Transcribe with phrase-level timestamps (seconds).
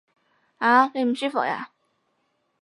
[0.57, 0.89] 嗷！
[0.95, 1.69] 你唔舒服呀？